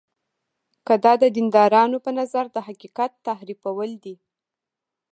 [0.85, 4.15] که دا د دیندارانو په نظر د حقیقت تحریفول دي.